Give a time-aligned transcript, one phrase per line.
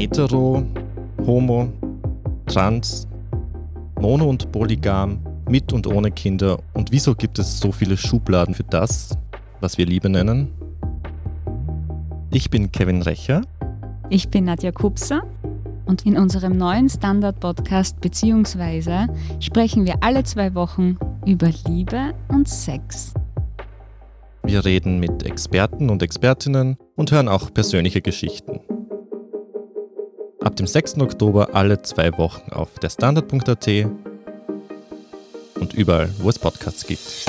[0.00, 0.64] hetero,
[1.26, 1.68] homo,
[2.46, 3.06] trans,
[4.00, 8.64] mono und polygam, mit und ohne Kinder und wieso gibt es so viele Schubladen für
[8.64, 9.18] das,
[9.60, 10.48] was wir Liebe nennen?
[12.30, 13.42] Ich bin Kevin Recher.
[14.08, 15.22] Ich bin Nadja Kupser
[15.84, 19.08] und in unserem neuen Standard-Podcast beziehungsweise
[19.38, 20.96] sprechen wir alle zwei Wochen
[21.26, 23.12] über Liebe und Sex.
[24.44, 28.59] Wir reden mit Experten und Expertinnen und hören auch persönliche Geschichten.
[30.42, 30.98] Ab dem 6.
[31.00, 33.68] Oktober alle zwei Wochen auf der Standard.at
[35.56, 37.26] und überall, wo es Podcasts gibt.